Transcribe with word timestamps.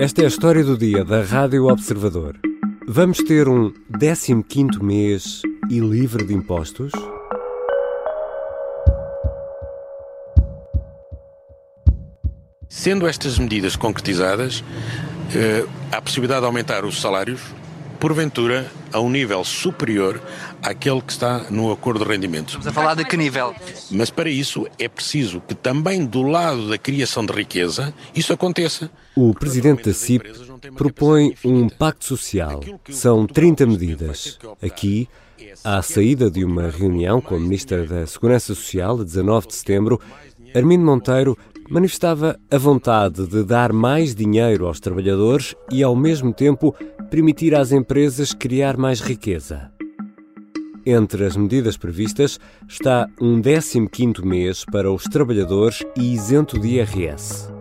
Esta 0.00 0.22
é 0.22 0.26
a 0.26 0.28
história 0.28 0.62
do 0.62 0.78
dia 0.78 1.04
da 1.04 1.24
Rádio 1.24 1.66
Observador. 1.66 2.38
Vamos 2.86 3.18
ter 3.18 3.48
um 3.48 3.72
15 4.44 4.80
mês 4.80 5.42
e 5.68 5.80
livre 5.80 6.24
de 6.24 6.32
impostos? 6.32 6.92
Sendo 12.68 13.08
estas 13.08 13.40
medidas 13.40 13.74
concretizadas, 13.74 14.62
eh, 15.34 15.66
há 15.90 15.96
a 15.96 16.00
possibilidade 16.02 16.42
de 16.42 16.46
aumentar 16.46 16.84
os 16.84 17.00
salários, 17.00 17.40
porventura, 17.98 18.70
a 18.92 19.00
um 19.00 19.10
nível 19.10 19.42
superior 19.44 20.20
àquele 20.62 21.00
que 21.00 21.12
está 21.12 21.46
no 21.50 21.72
acordo 21.72 22.04
de 22.04 22.10
rendimentos. 22.10 22.54
Estamos 22.54 22.66
a 22.66 22.72
falar 22.72 22.94
de 22.94 23.04
que 23.04 23.16
nível? 23.16 23.54
Mas 23.90 24.10
para 24.10 24.30
isso 24.30 24.66
é 24.78 24.88
preciso 24.88 25.40
que 25.40 25.54
também 25.54 26.06
do 26.06 26.22
lado 26.22 26.68
da 26.68 26.78
criação 26.78 27.24
de 27.24 27.32
riqueza 27.32 27.92
isso 28.14 28.32
aconteça. 28.32 28.90
O 29.16 29.34
presidente 29.34 29.84
da 29.84 29.92
CIP 29.92 30.30
propõe 30.76 31.34
um 31.44 31.68
pacto 31.68 32.04
social. 32.04 32.60
São 32.90 33.26
30 33.26 33.66
medidas. 33.66 34.38
Aqui, 34.62 35.08
à 35.64 35.82
saída 35.82 36.30
de 36.30 36.44
uma 36.44 36.70
reunião 36.70 37.20
com 37.20 37.34
a 37.34 37.40
Ministra 37.40 37.86
da 37.86 38.06
Segurança 38.06 38.54
Social, 38.54 39.00
a 39.00 39.04
19 39.04 39.48
de 39.48 39.54
setembro, 39.54 40.00
Armindo 40.54 40.84
Monteiro 40.84 41.36
manifestava 41.70 42.38
a 42.50 42.58
vontade 42.58 43.26
de 43.26 43.44
dar 43.44 43.72
mais 43.72 44.14
dinheiro 44.14 44.66
aos 44.66 44.80
trabalhadores 44.80 45.54
e, 45.70 45.82
ao 45.82 45.94
mesmo 45.94 46.32
tempo, 46.32 46.74
permitir 47.10 47.54
às 47.54 47.72
empresas 47.72 48.32
criar 48.32 48.76
mais 48.76 49.00
riqueza. 49.00 49.70
Entre 50.86 51.26
as 51.26 51.36
medidas 51.36 51.76
previstas 51.76 52.40
está 52.66 53.06
um 53.20 53.42
15º 53.42 54.24
mês 54.24 54.64
para 54.64 54.90
os 54.90 55.04
trabalhadores 55.04 55.84
e 55.96 56.14
isento 56.14 56.58
de 56.58 56.76
IRS. 56.76 57.52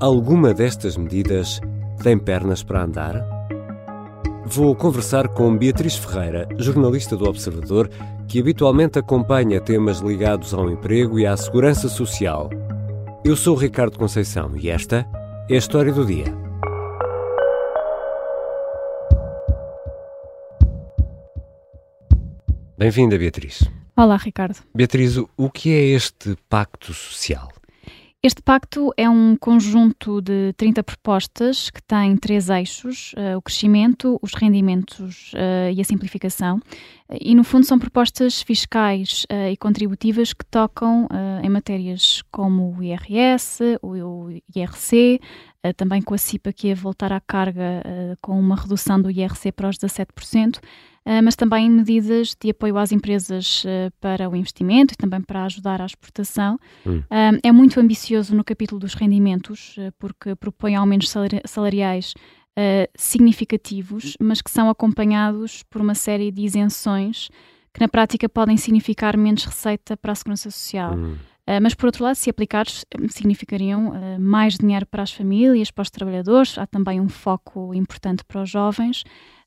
Alguma 0.00 0.52
destas 0.52 0.96
medidas 0.96 1.60
tem 2.02 2.18
pernas 2.18 2.62
para 2.62 2.82
andar? 2.82 3.38
Vou 4.44 4.74
conversar 4.74 5.28
com 5.28 5.56
Beatriz 5.56 5.96
Ferreira, 5.96 6.48
jornalista 6.56 7.16
do 7.16 7.28
Observador, 7.28 7.88
que 8.26 8.40
habitualmente 8.40 8.98
acompanha 8.98 9.60
temas 9.60 10.00
ligados 10.00 10.54
ao 10.54 10.70
emprego 10.70 11.18
e 11.18 11.26
à 11.26 11.36
segurança 11.36 11.88
social. 11.88 12.48
Eu 13.28 13.36
sou 13.36 13.54
o 13.54 13.58
Ricardo 13.58 13.98
Conceição 13.98 14.56
e 14.56 14.70
esta 14.70 15.06
é 15.50 15.54
a 15.54 15.58
história 15.58 15.92
do 15.92 16.06
dia. 16.06 16.24
Bem-vinda, 22.78 23.18
Beatriz. 23.18 23.70
Olá, 23.94 24.16
Ricardo. 24.16 24.60
Beatriz, 24.74 25.18
o 25.18 25.50
que 25.50 25.70
é 25.70 25.88
este 25.88 26.38
pacto 26.48 26.94
social? 26.94 27.50
Este 28.20 28.42
pacto 28.42 28.92
é 28.96 29.08
um 29.08 29.36
conjunto 29.36 30.20
de 30.20 30.52
30 30.56 30.82
propostas 30.82 31.70
que 31.70 31.80
tem 31.80 32.16
três 32.16 32.50
eixos: 32.50 33.12
uh, 33.12 33.36
o 33.36 33.42
crescimento, 33.42 34.18
os 34.20 34.34
rendimentos 34.34 35.32
uh, 35.34 35.70
e 35.72 35.80
a 35.80 35.84
simplificação. 35.84 36.60
E, 37.08 37.32
no 37.32 37.44
fundo, 37.44 37.64
são 37.64 37.78
propostas 37.78 38.42
fiscais 38.42 39.24
uh, 39.30 39.52
e 39.52 39.56
contributivas 39.56 40.32
que 40.32 40.44
tocam 40.44 41.06
em 41.42 41.48
matérias 41.48 42.20
como 42.32 42.76
o 42.76 42.82
IRS, 42.82 43.78
o 43.80 44.28
IRC, 44.54 45.20
também 45.76 46.02
com 46.02 46.12
a 46.12 46.18
CIPA, 46.18 46.52
que 46.52 46.68
ia 46.68 46.74
voltar 46.74 47.12
à 47.12 47.20
carga 47.20 47.82
com 48.20 48.38
uma 48.38 48.56
redução 48.56 49.00
do 49.00 49.10
IRC 49.10 49.52
para 49.52 49.68
os 49.68 49.78
17%. 49.78 50.58
Ah, 51.10 51.22
mas 51.22 51.34
também 51.34 51.70
medidas 51.70 52.36
de 52.38 52.50
apoio 52.50 52.76
às 52.76 52.92
empresas 52.92 53.64
uh, 53.64 53.90
para 53.98 54.28
o 54.28 54.36
investimento 54.36 54.92
e 54.92 54.96
também 54.96 55.22
para 55.22 55.44
ajudar 55.46 55.80
à 55.80 55.86
exportação. 55.86 56.58
Hum. 56.86 57.02
Ah, 57.08 57.30
é 57.42 57.50
muito 57.50 57.80
ambicioso 57.80 58.36
no 58.36 58.44
capítulo 58.44 58.78
dos 58.78 58.92
rendimentos, 58.92 59.76
porque 59.98 60.34
propõe 60.34 60.74
aumentos 60.74 61.10
salariais 61.46 62.12
significativos, 62.96 64.16
mas 64.20 64.42
que 64.42 64.50
são 64.50 64.68
acompanhados 64.68 65.62
por 65.70 65.80
uma 65.80 65.94
série 65.94 66.32
de 66.32 66.42
isenções 66.42 67.28
que 67.72 67.80
na 67.80 67.86
prática 67.86 68.28
podem 68.28 68.56
significar 68.56 69.16
menos 69.16 69.44
receita 69.44 69.96
para 69.96 70.10
a 70.10 70.14
segurança 70.14 70.50
social. 70.50 70.94
Hum. 70.94 71.14
Uh, 71.48 71.62
mas, 71.62 71.72
por 71.72 71.86
outro 71.86 72.04
lado, 72.04 72.14
se 72.14 72.28
aplicados, 72.28 72.84
significariam 73.08 73.88
uh, 73.88 74.20
mais 74.20 74.58
dinheiro 74.58 74.84
para 74.84 75.02
as 75.02 75.10
famílias, 75.10 75.70
para 75.70 75.80
os 75.80 75.90
trabalhadores. 75.90 76.58
Há 76.58 76.66
também 76.66 77.00
um 77.00 77.08
foco 77.08 77.72
importante 77.72 78.22
para 78.22 78.42
os 78.42 78.50
jovens. 78.50 79.02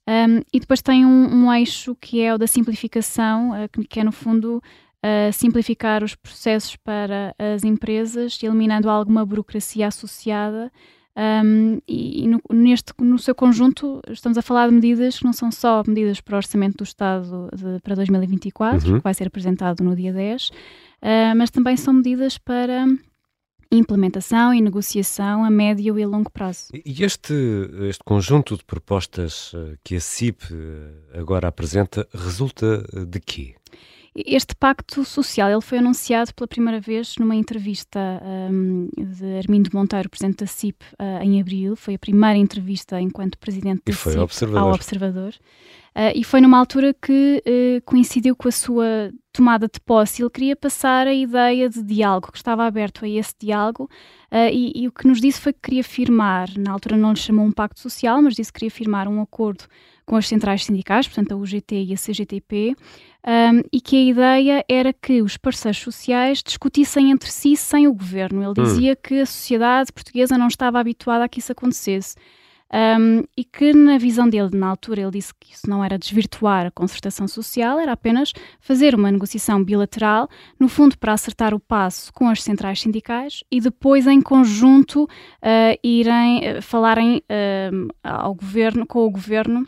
Um, 0.07 0.41
e 0.51 0.59
depois 0.59 0.81
tem 0.81 1.05
um, 1.05 1.45
um, 1.45 1.53
eixo 1.53 1.95
que 1.95 2.21
é 2.21 2.33
o 2.33 2.37
da 2.37 2.47
simplificação, 2.47 3.51
uh, 3.51 3.87
que, 3.87 3.99
é 3.99 4.03
no 4.03 4.11
fundo 4.11 4.57
uh, 4.57 5.31
simplificar 5.31 6.03
os 6.03 6.15
processos 6.15 6.75
para 6.75 7.35
as 7.37 7.63
empresas, 7.63 8.41
eliminando 8.41 8.89
alguma 8.89 9.25
burocracia 9.25 9.87
associada. 9.87 10.71
Um, 11.15 11.79
e, 11.87 12.23
e 12.23 12.27
no, 12.27 12.41
neste, 12.51 12.93
no 12.99 13.19
seu 13.19 13.35
conjunto, 13.35 14.01
estamos 14.09 14.37
a 14.37 14.41
falar 14.41 14.69
de 14.69 14.73
medidas 14.73 15.19
que 15.19 15.25
não 15.25 15.33
são 15.33 15.51
só 15.51 15.83
medidas 15.85 16.21
para 16.21 16.35
o 16.35 16.37
orçamento 16.37 16.77
do 16.77 16.83
Estado 16.83 17.49
de, 17.53 17.79
para 17.81 17.95
2024, 17.95 18.89
uhum. 18.89 18.97
que 18.97 19.03
vai 19.03 19.13
ser 19.13 19.27
apresentado 19.27 19.83
no 19.83 19.95
dia 19.95 20.13
10, 20.13 20.49
uh, 20.49 20.53
ah, 21.01 21.35
mas 21.35 21.51
também 21.51 21.75
são 21.75 21.93
medidas 21.93 22.37
para 22.37 22.85
implementação 23.71 24.53
e 24.53 24.61
negociação 24.61 25.43
a 25.43 25.49
médio 25.49 25.97
e 25.97 26.05
longo 26.05 26.29
prazo. 26.29 26.67
E 26.73 27.03
este, 27.03 27.33
este 27.89 28.03
conjunto 28.03 28.57
de 28.57 28.63
propostas 28.65 29.53
eh, 29.55 29.77
que 29.83 29.95
a 29.95 29.99
CIP 29.99 30.43
eh, 30.51 31.19
agora 31.19 31.47
apresenta 31.47 32.07
resulta 32.13 32.85
eh, 32.93 33.05
de 33.05 33.19
quê? 33.19 33.55
Este 34.13 34.53
pacto 34.55 35.05
social 35.05 35.49
ele 35.49 35.61
foi 35.61 35.77
anunciado 35.77 36.33
pela 36.33 36.47
primeira 36.47 36.81
vez 36.81 37.15
numa 37.17 37.33
entrevista 37.33 37.99
um, 38.51 38.89
de 38.97 39.37
Armindo 39.37 39.69
Monteiro, 39.73 40.09
presidente 40.09 40.39
da 40.39 40.47
CIP, 40.47 40.83
uh, 40.99 41.23
em 41.23 41.39
abril. 41.39 41.77
Foi 41.77 41.93
a 41.95 41.99
primeira 41.99 42.37
entrevista 42.37 42.99
enquanto 42.99 43.37
presidente 43.37 43.83
da 43.85 43.93
CIP 43.93 44.19
observador. 44.19 44.67
ao 44.67 44.73
Observador. 44.73 45.33
Uh, 45.95 46.15
e 46.15 46.23
foi 46.23 46.39
numa 46.39 46.57
altura 46.57 46.93
que 46.93 47.43
uh, 47.45 47.81
coincidiu 47.83 48.35
com 48.35 48.47
a 48.47 48.51
sua 48.51 49.11
tomada 49.33 49.67
de 49.67 49.79
posse. 49.79 50.21
Ele 50.21 50.29
queria 50.29 50.55
passar 50.55 51.07
a 51.07 51.13
ideia 51.13 51.69
de 51.69 51.83
diálogo, 51.83 52.31
que 52.31 52.37
estava 52.37 52.65
aberto 52.65 53.05
a 53.05 53.09
esse 53.09 53.33
diálogo. 53.39 53.89
E, 54.51 54.83
e, 54.83 54.87
o 54.87 54.91
que 54.91 55.05
nos 55.05 55.19
disse 55.19 55.41
foi 55.41 55.51
que 55.51 55.59
queria 55.63 55.83
firmar, 55.83 56.49
na 56.57 56.71
altura 56.71 56.95
não 56.95 57.11
lhe 57.11 57.19
chamou 57.19 57.45
um 57.45 57.51
pacto 57.51 57.81
social, 57.81 58.21
mas 58.21 58.33
disse 58.33 58.51
que 58.51 58.59
queria 58.59 58.71
firmar 58.71 59.07
um 59.07 59.21
acordo 59.21 59.65
com 60.05 60.15
as 60.17 60.27
centrais 60.27 60.65
sindicais, 60.65 61.07
portanto 61.07 61.31
a 61.31 61.35
UGT 61.37 61.85
e 61.85 61.93
a 61.93 61.95
CGTP, 61.95 62.75
um, 63.25 63.61
e 63.71 63.79
que 63.79 63.95
a 63.95 64.01
ideia 64.01 64.65
era 64.67 64.91
que 64.91 65.21
os 65.21 65.37
parceiros 65.37 65.79
sociais 65.79 66.43
discutissem 66.43 67.11
entre 67.11 67.31
si 67.31 67.55
sem 67.55 67.87
o 67.87 67.93
governo. 67.93 68.41
Ele 68.41 68.49
hum. 68.49 68.63
dizia 68.63 68.93
hum. 68.93 68.97
que 69.01 69.21
a 69.21 69.25
sociedade 69.25 69.91
portuguesa 69.93 70.37
não 70.37 70.47
estava 70.47 70.79
habituada 70.79 71.23
a 71.23 71.29
que 71.29 71.39
isso 71.39 71.51
acontecesse. 71.51 72.15
Um, 72.73 73.23
e 73.35 73.43
que, 73.43 73.73
na 73.73 73.97
visão 73.97 74.29
dele, 74.29 74.49
na 74.53 74.67
altura, 74.67 75.01
ele 75.01 75.11
disse 75.11 75.33
que 75.37 75.53
isso 75.53 75.69
não 75.69 75.83
era 75.83 75.99
desvirtuar 75.99 76.65
a 76.65 76.71
concertação 76.71 77.27
social, 77.27 77.79
era 77.79 77.91
apenas 77.91 78.31
fazer 78.61 78.95
uma 78.95 79.11
negociação 79.11 79.61
bilateral, 79.61 80.29
no 80.57 80.69
fundo, 80.69 80.97
para 80.97 81.11
acertar 81.11 81.53
o 81.53 81.59
passo 81.59 82.13
com 82.13 82.29
as 82.29 82.41
centrais 82.41 82.81
sindicais 82.81 83.43
e 83.51 83.59
depois, 83.59 84.07
em 84.07 84.21
conjunto, 84.21 85.03
uh, 85.03 85.79
irem 85.83 86.39
uh, 86.39 86.61
falarem 86.61 87.17
uh, 87.17 87.93
ao 88.03 88.33
governo, 88.33 88.85
com 88.85 89.05
o 89.05 89.11
governo 89.11 89.67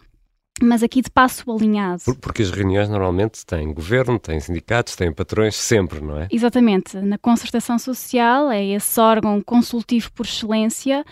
mas 0.64 0.84
aqui 0.84 1.02
de 1.02 1.10
passo 1.10 1.52
alinhado. 1.52 2.02
Porque 2.22 2.42
as 2.42 2.52
reuniões 2.52 2.90
normalmente 2.90 3.46
têm 3.46 3.74
governo, 3.74 4.18
têm 4.18 4.40
sindicatos, 4.40 4.96
têm 4.96 5.12
patrões, 5.12 5.56
sempre, 5.56 6.02
não 6.02 6.18
é? 6.18 6.28
Exatamente. 6.32 6.98
Na 6.98 7.18
concertação 7.18 7.78
social 7.78 8.52
é 8.52 8.64
esse 8.66 9.00
órgão 9.00 9.42
consultivo 9.42 10.12
por 10.14 10.26
excelência 10.26 11.04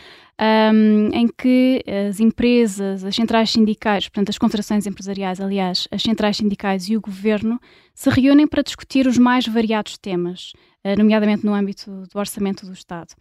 um, 0.41 1.09
em 1.13 1.27
que 1.27 1.83
as 2.09 2.19
empresas, 2.19 3.03
as 3.03 3.15
centrais 3.15 3.51
sindicais, 3.51 4.07
portanto 4.07 4.29
as 4.29 4.37
confederações 4.39 4.87
empresariais, 4.87 5.39
aliás, 5.39 5.87
as 5.91 6.01
centrais 6.01 6.37
sindicais 6.37 6.89
e 6.89 6.97
o 6.97 7.01
governo 7.01 7.59
se 7.93 8.09
reúnem 8.09 8.47
para 8.47 8.63
discutir 8.63 9.05
os 9.05 9.19
mais 9.19 9.45
variados 9.45 9.97
temas, 9.99 10.53
uh, 10.83 10.97
nomeadamente 10.97 11.45
no 11.45 11.53
âmbito 11.53 12.03
do 12.11 12.17
orçamento 12.17 12.65
do 12.65 12.73
Estado. 12.73 13.13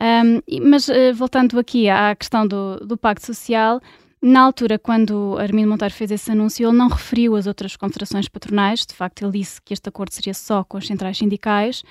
Um, 0.00 0.40
mas 0.70 0.88
uh, 0.88 1.12
voltando 1.14 1.58
aqui 1.58 1.88
à 1.88 2.14
questão 2.14 2.46
do, 2.46 2.76
do 2.76 2.96
Pacto 2.96 3.26
Social, 3.26 3.80
na 4.20 4.40
altura, 4.40 4.78
quando 4.78 5.36
Armindo 5.38 5.68
Monteiro 5.68 5.94
fez 5.94 6.10
esse 6.10 6.30
anúncio, 6.32 6.68
ele 6.68 6.76
não 6.76 6.88
referiu 6.88 7.36
as 7.36 7.46
outras 7.46 7.76
confederações 7.76 8.28
patronais, 8.28 8.84
de 8.84 8.94
facto, 8.94 9.22
ele 9.22 9.38
disse 9.38 9.60
que 9.62 9.72
este 9.72 9.88
acordo 9.88 10.12
seria 10.12 10.34
só 10.34 10.64
com 10.64 10.76
as 10.76 10.86
centrais 10.86 11.18
sindicais. 11.18 11.84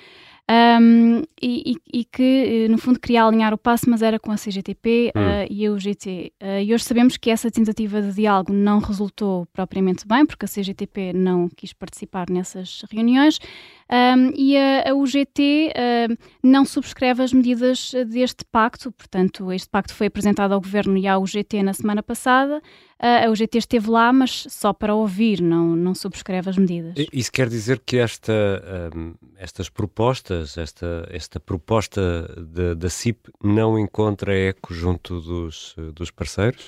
Um, 0.50 1.24
e, 1.42 1.76
e, 1.94 2.06
que, 2.06 2.24
eh, 2.24 2.68
no 2.70 2.78
fundo, 2.78 2.98
queria 2.98 3.26
alinhar 3.26 3.54
o 3.54 3.58
passo, 3.58 3.90
mas 3.90 4.02
era 4.02 4.18
com 4.18 4.32
a 4.32 4.38
CGTP 4.38 5.12
hum. 5.14 5.20
uh, 5.20 5.48
e 5.50 5.68
a 5.68 5.72
UGT. 5.72 6.34
Uh, 6.42 6.62
e 6.64 6.74
hoje 6.74 6.86
sabemos 6.86 7.18
que 7.18 7.30
essa 7.30 7.52
tentativa 7.52 8.02
de 8.02 8.14
diálogo 8.14 8.54
não 8.54 8.80
resultou 8.80 9.46
propriamente 9.52 10.08
bem, 10.08 10.26
porque 10.26 10.46
a 10.46 10.48
CGTP 10.48 11.12
não 11.12 11.50
quis 11.50 11.74
participar 11.74 12.30
nessas 12.30 12.82
reuniões. 12.90 13.40
Um, 13.92 14.32
e 14.36 14.58
a, 14.58 14.92
a 14.92 14.94
UGT 14.96 15.74
uh, 15.76 16.18
não 16.42 16.64
subscreve 16.64 17.24
as 17.24 17.34
medidas 17.34 17.92
deste 18.08 18.46
pacto, 18.50 18.90
portanto, 18.92 19.52
este 19.52 19.70
pacto 19.70 19.94
foi 19.94 20.08
apresentado 20.08 20.54
ao 20.54 20.62
Governo 20.62 20.98
e 20.98 21.08
à 21.08 21.20
UGT 21.20 21.62
na 21.62 21.74
semana 21.74 22.02
passada, 22.02 22.62
a 23.00 23.30
UGT 23.30 23.58
esteve 23.58 23.90
lá, 23.90 24.12
mas 24.12 24.46
só 24.50 24.74
para 24.74 24.94
ouvir, 24.96 25.42
não, 25.42 25.76
não 25.76 25.94
subscreve 25.94 26.50
as 26.50 26.58
medidas. 26.58 26.94
Isso 27.14 27.32
quer 27.32 27.48
dizer 27.48 27.80
que 27.86 27.98
esta, 27.98 28.34
um, 28.96 29.14
estas 29.38 29.70
propostas, 29.70 30.58
esta, 30.58 31.08
esta 31.12 31.40
proposta 31.40 32.28
da 32.76 32.90
CIP 32.90 33.30
não 33.44 33.78
encontra 33.78 34.36
eco 34.36 34.74
junto 34.74 35.22
dos, 35.22 35.76
dos 35.94 36.10
parceiros? 36.10 36.66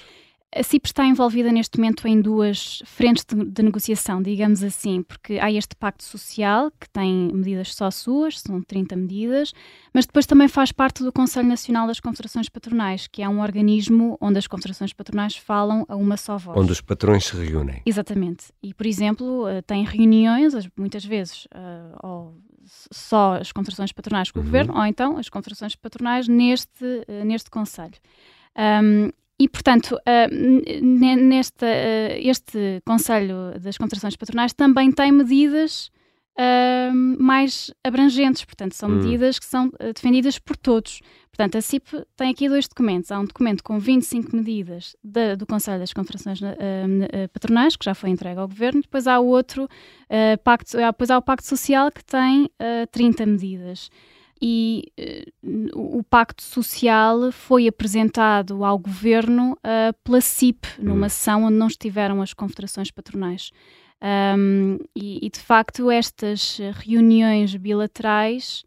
A 0.56 0.64
CIP 0.64 0.88
está 0.88 1.06
envolvida 1.06 1.52
neste 1.52 1.78
momento 1.78 2.08
em 2.08 2.20
duas 2.20 2.82
frentes 2.84 3.24
de, 3.24 3.46
de, 3.46 3.62
negociação, 3.62 4.20
digamos 4.20 4.64
assim, 4.64 5.04
porque 5.04 5.38
há 5.38 5.52
este 5.52 5.76
pacto 5.76 6.04
social, 6.04 6.72
que 6.72 6.90
tem 6.90 7.32
medidas 7.32 7.76
só 7.76 7.92
suas, 7.92 8.40
são 8.40 8.60
30 8.60 8.96
medidas, 8.96 9.54
mas 9.94 10.08
depois 10.08 10.26
também 10.26 10.48
faz 10.48 10.72
parte 10.72 11.04
do 11.04 11.14
Conselho 11.14 11.48
Nacional 11.48 11.86
das 11.86 12.00
Confederações 12.00 12.50
Patronais, 12.50 13.06
que 13.06 13.22
é 13.22 13.30
um 13.30 13.42
organismo 13.42 14.18
onde 14.20 14.40
as 14.40 14.48
confederações 14.48 14.92
patronais 14.92 15.36
falam 15.36 15.86
a 15.88 15.96
uma 15.96 16.18
só 16.18 16.36
voz. 16.36 16.58
Onde 16.58 16.72
os 16.72 16.82
patrões 16.82 17.26
se 17.26 17.36
reúnem. 17.36 17.84
Exatamente. 17.86 18.48
E, 18.64 18.74
por 18.74 18.88
exemplo, 18.88 19.48
eh, 19.48 19.62
tem 19.62 19.84
reuniões, 19.86 20.54
muitas 20.76 21.06
vezes, 21.06 21.48
eh, 21.54 21.96
ou 22.02 22.36
só 22.92 23.36
as 23.36 23.52
confederações 23.52 23.92
patronais 23.92 24.32
com 24.32 24.40
o 24.40 24.42
uhum. 24.42 24.48
governo, 24.48 24.76
ou 24.76 24.86
então 24.86 25.18
as 25.18 25.30
confederações 25.30 25.76
patronais 25.76 26.28
neste, 26.28 27.04
eh, 27.08 27.24
neste 27.24 27.52
Conselho. 27.52 27.94
Um, 28.58 29.12
e, 29.40 29.48
portanto, 29.48 29.96
uh, 29.96 30.82
neste, 30.84 31.64
uh, 31.64 32.18
este 32.18 32.82
Conselho 32.86 33.58
das 33.58 33.78
Confederações 33.78 34.18
Patronais 34.18 34.52
também 34.52 34.92
tem 34.92 35.14
medidas 35.14 35.90
uh, 36.38 37.24
mais 37.24 37.72
abrangentes, 37.82 38.44
portanto, 38.44 38.74
são 38.74 38.90
hum. 38.90 38.96
medidas 38.96 39.40
que 39.40 39.46
são 39.46 39.72
defendidas 39.96 40.38
por 40.38 40.58
todos. 40.58 41.00
Portanto, 41.32 41.58
a 41.58 41.62
CIP 41.62 42.04
tem 42.18 42.32
aqui 42.32 42.50
dois 42.50 42.68
documentos. 42.68 43.14
Há 43.14 43.20
um 43.20 43.24
documento 43.24 43.64
com 43.64 43.80
25 43.80 44.36
medidas 44.36 44.94
do 45.38 45.46
Conselho 45.46 45.80
das 45.80 45.94
Confederações 45.94 46.42
Patronais, 47.32 47.78
que 47.78 47.86
já 47.86 47.96
foi 47.96 48.10
entregue 48.10 48.42
ao 48.42 48.48
Governo, 48.50 48.82
depois 48.82 49.08
há 49.08 49.20
outro, 49.20 49.66
pacto, 50.44 50.76
depois 50.76 51.10
há 51.10 51.18
o 51.18 51.22
Pacto 51.22 51.48
Social, 51.48 51.90
que 51.94 52.04
tem 52.04 52.50
30 52.92 53.26
medidas 53.26 53.90
e 54.42 54.92
uh, 55.44 56.00
o 56.00 56.04
Pacto 56.04 56.44
Social 56.44 57.32
foi 57.32 57.68
apresentado 57.68 58.64
ao 58.64 58.78
governo 58.78 59.54
uh, 59.54 59.94
pela 60.04 60.22
CIP, 60.22 60.68
numa 60.80 61.08
hum. 61.08 61.10
sessão 61.10 61.44
onde 61.44 61.58
não 61.58 61.68
estiveram 61.68 62.22
as 62.22 62.34
confederações 62.34 62.92
patronais. 62.92 63.52
Um, 64.02 64.78
e, 64.96 65.26
e, 65.26 65.30
de 65.30 65.40
facto, 65.40 65.92
estas 65.92 66.58
reuniões 66.76 67.54
bilaterais 67.56 68.64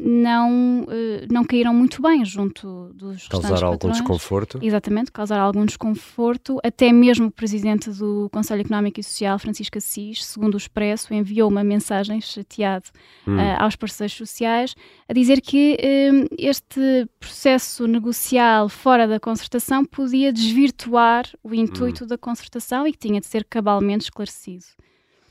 não, 0.00 0.82
uh, 0.82 1.32
não 1.32 1.44
caíram 1.44 1.72
muito 1.72 2.02
bem 2.02 2.24
junto 2.24 2.90
dos 2.94 3.26
Causar 3.28 3.64
algum 3.64 3.90
desconforto? 3.90 4.58
Exatamente, 4.62 5.10
causar 5.10 5.40
algum 5.40 5.64
desconforto. 5.64 6.58
Até 6.62 6.92
mesmo 6.92 7.28
o 7.28 7.30
presidente 7.30 7.90
do 7.90 8.28
Conselho 8.30 8.60
Económico 8.60 9.00
e 9.00 9.02
Social, 9.02 9.38
Francisco 9.38 9.78
Assis, 9.78 10.24
segundo 10.24 10.54
o 10.54 10.58
Expresso, 10.58 11.14
enviou 11.14 11.48
uma 11.48 11.64
mensagem 11.64 12.20
chateado 12.20 12.86
hum. 13.26 13.36
uh, 13.36 13.62
aos 13.62 13.76
parceiros 13.76 14.14
sociais 14.14 14.74
a 15.08 15.12
dizer 15.12 15.40
que 15.40 15.78
uh, 15.80 16.34
este 16.38 17.08
processo 17.18 17.86
negocial 17.86 18.68
fora 18.68 19.08
da 19.08 19.18
concertação 19.18 19.84
podia 19.84 20.32
desvirtuar 20.32 21.24
o 21.42 21.54
intuito 21.54 22.04
hum. 22.04 22.06
da 22.06 22.18
concertação 22.18 22.86
e 22.86 22.92
que 22.92 22.98
tinha 22.98 23.20
de 23.20 23.26
ser 23.26 23.44
cabalmente 23.44 24.04
esclarecido. 24.04 24.64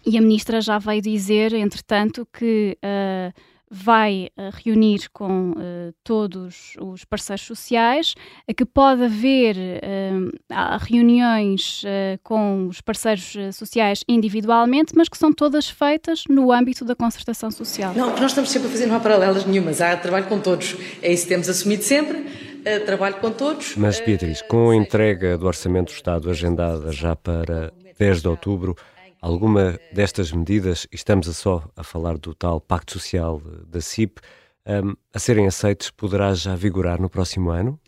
E 0.06 0.18
a 0.18 0.22
ministra 0.22 0.62
já 0.62 0.80
veio 0.80 1.02
dizer, 1.02 1.54
entretanto, 1.54 2.26
que 2.32 2.78
uh, 2.82 3.57
vai 3.70 4.30
uh, 4.38 4.50
reunir 4.64 5.10
com 5.12 5.52
uh, 5.52 5.94
todos 6.04 6.74
os 6.80 7.04
parceiros 7.04 7.46
sociais, 7.46 8.16
uh, 8.50 8.54
que 8.54 8.66
pode 8.66 9.04
haver 9.04 9.56
reuniões 10.82 11.84
com 12.24 12.68
os 12.68 12.82
parceiros 12.82 13.36
sociais 13.54 14.04
individualmente, 14.08 14.94
mas 14.96 15.10
que 15.10 15.18
são 15.18 15.32
todas 15.32 15.70
feitas 15.70 16.24
no 16.30 16.52
âmbito 16.52 16.86
da 16.86 16.96
concertação 16.96 17.52
social. 17.52 17.94
Não, 17.94 18.10
nós 18.12 18.32
estamos 18.32 18.50
sempre 18.50 18.68
a 18.68 18.72
fazer, 18.72 18.86
não 18.86 18.96
há 18.96 19.00
paralelas 19.00 19.46
nenhumas, 19.46 19.82
há 19.82 19.96
trabalho 19.96 20.26
com 20.26 20.40
todos, 20.40 20.76
é 21.02 21.12
isso 21.12 21.24
que 21.24 21.30
temos 21.30 21.50
assumido 21.50 21.84
sempre, 21.84 22.26
trabalho 22.86 23.16
com 23.16 23.32
todos. 23.32 23.76
Mas 23.76 24.00
Beatriz, 24.00 24.42
com 24.44 24.72
a 24.72 24.76
entrega 24.76 25.38
do 25.38 25.46
Orçamento 25.46 25.92
do 25.92 25.96
Estado 25.96 26.30
agendada 26.30 26.92
já 26.92 27.16
para 27.16 27.72
10 27.98 28.22
de 28.22 28.28
outubro, 28.28 28.76
alguma 29.22 29.80
destas 29.92 30.32
medidas, 30.32 30.88
estamos 30.92 31.28
a 31.28 31.34
só 31.34 31.64
a 31.76 31.84
falar 31.84 32.18
do 32.18 32.34
tal 32.34 32.60
Pacto 32.62 32.94
Social 32.94 33.42
da 33.68 33.82
CIP, 33.82 34.20
um, 34.66 34.96
a 35.14 35.20
serem 35.20 35.48
aceitos, 35.48 35.92
poderá 35.92 36.34
já 36.34 36.56
vigorar 36.56 37.00
no 37.00 37.10
próximo 37.10 37.50
ano? 37.50 37.80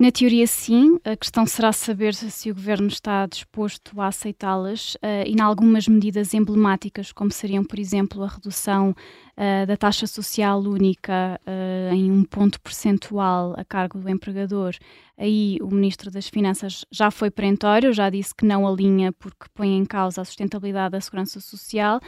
Na 0.00 0.10
teoria, 0.10 0.44
sim. 0.44 0.98
A 1.04 1.16
questão 1.16 1.46
será 1.46 1.72
saber 1.72 2.14
se 2.14 2.50
o 2.50 2.54
governo 2.54 2.88
está 2.88 3.26
disposto 3.26 4.00
a 4.00 4.08
aceitá-las 4.08 4.96
uh, 4.96 5.24
e, 5.24 5.32
em 5.32 5.40
algumas 5.40 5.86
medidas 5.86 6.34
emblemáticas, 6.34 7.12
como 7.12 7.30
seriam, 7.30 7.64
por 7.64 7.78
exemplo, 7.78 8.24
a 8.24 8.26
redução 8.26 8.90
uh, 8.90 9.66
da 9.66 9.76
taxa 9.76 10.08
social 10.08 10.60
única 10.60 11.40
uh, 11.46 11.94
em 11.94 12.10
um 12.10 12.24
ponto 12.24 12.60
percentual 12.60 13.54
a 13.56 13.64
cargo 13.64 14.00
do 14.00 14.10
empregador. 14.10 14.74
Aí 15.16 15.58
o 15.62 15.70
Ministro 15.70 16.10
das 16.10 16.28
Finanças 16.28 16.84
já 16.90 17.08
foi 17.08 17.30
perentório, 17.30 17.92
já 17.92 18.10
disse 18.10 18.34
que 18.34 18.44
não 18.44 18.66
alinha 18.66 19.12
porque 19.12 19.46
põe 19.54 19.76
em 19.76 19.84
causa 19.84 20.22
a 20.22 20.24
sustentabilidade 20.24 20.90
da 20.90 21.00
segurança 21.00 21.38
social 21.38 22.00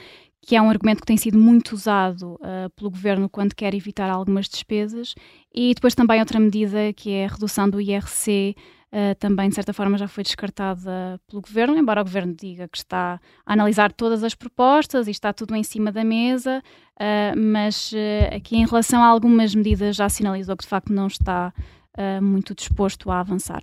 que 0.42 0.54
é 0.54 0.62
um 0.62 0.70
argumento 0.70 1.00
que 1.00 1.06
tem 1.06 1.16
sido 1.16 1.38
muito 1.38 1.72
usado 1.72 2.34
uh, 2.34 2.70
pelo 2.76 2.90
governo 2.90 3.28
quando 3.28 3.54
quer 3.54 3.74
evitar 3.74 4.08
algumas 4.08 4.48
despesas, 4.48 5.14
e 5.54 5.74
depois 5.74 5.94
também 5.94 6.20
outra 6.20 6.38
medida 6.38 6.92
que 6.92 7.10
é 7.10 7.26
a 7.26 7.28
redução 7.28 7.68
do 7.68 7.80
IRC. 7.80 8.54
Uh, 8.86 9.14
também, 9.18 9.48
de 9.48 9.54
certa 9.54 9.72
forma, 9.72 9.98
já 9.98 10.06
foi 10.06 10.22
descartada 10.22 11.20
pelo 11.26 11.42
governo, 11.42 11.76
embora 11.76 12.00
o 12.00 12.04
governo 12.04 12.32
diga 12.32 12.68
que 12.68 12.78
está 12.78 13.20
a 13.44 13.52
analisar 13.52 13.92
todas 13.92 14.22
as 14.22 14.34
propostas 14.34 15.08
e 15.08 15.10
está 15.10 15.32
tudo 15.32 15.56
em 15.56 15.62
cima 15.64 15.90
da 15.90 16.04
mesa, 16.04 16.62
uh, 16.94 17.36
mas 17.36 17.92
aqui, 18.34 18.56
em 18.56 18.64
relação 18.64 19.02
a 19.02 19.08
algumas 19.08 19.54
medidas, 19.54 19.96
já 19.96 20.08
sinalizou 20.08 20.56
que 20.56 20.62
de 20.62 20.70
facto 20.70 20.92
não 20.92 21.08
está 21.08 21.52
muito 22.20 22.54
disposto 22.54 23.10
a 23.10 23.20
avançar. 23.20 23.62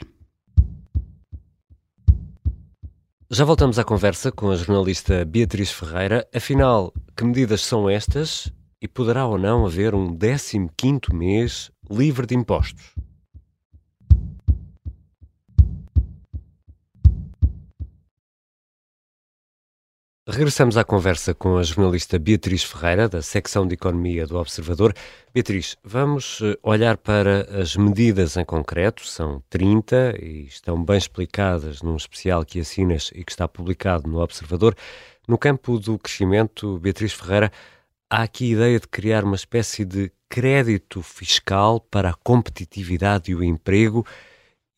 Já 3.36 3.46
voltamos 3.46 3.80
à 3.80 3.84
conversa 3.84 4.32
com 4.32 4.52
a 4.52 4.56
jornalista 4.56 5.26
Beatriz 5.26 5.72
Ferreira. 5.72 6.24
Afinal, 6.36 6.94
que 7.18 7.24
medidas 7.24 7.66
são 7.66 7.90
estas 7.90 8.54
e 8.80 8.88
poderá 8.88 9.26
ou 9.26 9.40
não 9.40 9.66
haver 9.66 9.96
um 9.96 10.16
15º 10.16 11.12
mês 11.12 11.72
livre 11.90 12.28
de 12.28 12.36
impostos? 12.36 12.94
Regressamos 20.34 20.78
à 20.78 20.84
conversa 20.84 21.36
com 21.36 21.58
a 21.58 21.64
jornalista 21.64 22.18
Beatriz 22.18 22.64
Ferreira, 22.64 23.08
da 23.08 23.22
secção 23.22 23.68
de 23.68 23.76
Economia 23.76 24.26
do 24.26 24.36
Observador. 24.36 24.92
Beatriz, 25.32 25.78
vamos 25.84 26.40
eh, 26.42 26.58
olhar 26.63 26.98
para 26.98 27.62
as 27.62 27.75
medidas 27.75 28.36
em 28.36 28.44
concreto, 28.44 29.06
são 29.06 29.44
30 29.48 30.16
e 30.20 30.48
estão 30.48 30.84
bem 30.84 30.98
explicadas 30.98 31.84
num 31.84 31.96
especial 31.96 32.44
que 32.44 32.60
assinas 32.60 33.12
e 33.13 33.24
que 33.24 33.32
está 33.32 33.48
publicado 33.48 34.10
no 34.10 34.20
Observador. 34.24 34.75
No 35.28 35.38
campo 35.38 35.78
do 35.78 36.00
crescimento, 36.00 36.80
Beatriz 36.80 37.13
Ferreira, 37.13 37.52
há 38.10 38.24
aqui 38.24 38.54
a 38.54 38.56
ideia 38.56 38.80
de 38.80 38.88
criar 38.88 39.24
uma 39.24 39.36
espécie 39.36 39.86
de 39.86 40.12
crédito 40.28 41.04
fiscal 41.04 41.80
para 41.80 42.10
a 42.10 42.16
competitividade 42.16 43.32
e 43.32 43.36
o 43.36 43.44
emprego. 43.44 44.04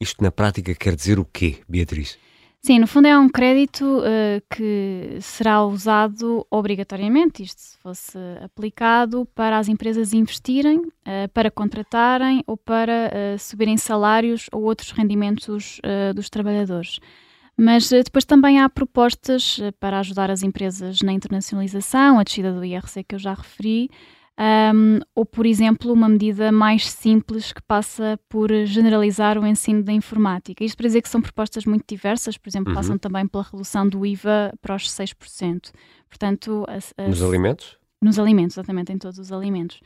Isto 0.02 0.22
na 0.22 0.32
prática 0.32 0.76
quer 0.76 0.98
dizer 0.98 1.18
o 1.18 1.24
quê, 1.24 1.62
Beatriz? 1.66 2.18
Sim, 2.66 2.80
no 2.80 2.88
fundo 2.88 3.08
é 3.08 3.16
um 3.16 3.30
crédito 3.30 3.86
uh, 4.00 4.42
que 4.50 5.20
será 5.22 5.64
usado 5.64 6.48
obrigatoriamente, 6.50 7.44
isto 7.44 7.62
se 7.62 7.78
fosse 7.78 8.18
aplicado, 8.44 9.24
para 9.36 9.60
as 9.60 9.68
empresas 9.68 10.14
investirem, 10.14 10.80
uh, 10.80 11.30
para 11.32 11.52
contratarem 11.52 12.44
ou 12.48 12.58
para 12.58 13.12
uh, 13.14 13.38
subirem 13.38 13.78
salários 13.78 14.48
ou 14.52 14.64
outros 14.64 14.90
rendimentos 14.90 15.80
dos 16.16 16.28
trabalhadores. 16.28 17.00
Mas 17.56 17.88
depois 17.92 18.26
também 18.26 18.60
há 18.60 18.68
propostas 18.68 19.60
para 19.80 20.00
ajudar 20.00 20.32
as 20.32 20.42
empresas 20.42 21.04
na 21.04 21.14
internacionalização, 21.14 22.18
a 22.18 22.24
descida 22.24 22.52
do 22.52 22.66
IRC 22.66 23.04
que 23.04 23.14
eu 23.14 23.20
já 23.20 23.36
referi, 23.36 23.92
um, 24.38 25.00
ou, 25.16 25.26
por 25.26 25.46
exemplo, 25.46 25.94
uma 25.94 26.10
medida 26.10 26.52
mais 26.52 26.90
simples 26.90 27.54
que 27.54 27.62
passa 27.62 28.20
por 28.28 28.50
generalizar 28.66 29.38
o 29.38 29.48
ensino 29.48 29.82
da 29.82 29.94
informática. 29.94 30.64
Isto 30.64 30.78
para 30.78 30.88
dizer 30.88 31.02
que 31.02 31.10
são 31.10 31.22
propostas 31.22 31.66
muito 31.66 31.86
diversas, 31.88 32.38
por 32.38 32.50
exemplo, 32.50 32.72
uhum. 32.72 32.76
passam 32.76 32.98
também 32.98 33.26
pela 33.28 33.44
redução 33.44 33.88
do 33.88 34.06
IVA 34.06 34.54
para 34.62 34.76
os 34.76 34.90
6%. 34.90 35.72
Portanto, 36.10 36.66
as, 36.68 36.94
as, 36.98 37.08
nos 37.08 37.24
alimentos? 37.24 37.78
Nos 38.02 38.20
alimentos, 38.20 38.58
exatamente, 38.58 38.92
em 38.92 38.98
todos 38.98 39.18
os 39.18 39.32
alimentos. 39.32 39.80